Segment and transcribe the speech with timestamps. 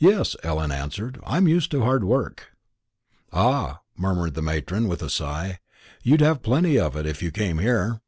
[0.00, 2.56] "Yes," Ellen answered, "I'm used to hard work."
[3.32, 5.60] "Ah," murmured the matron, with a sigh,
[6.02, 8.00] "you'd have plenty of it, if you came here."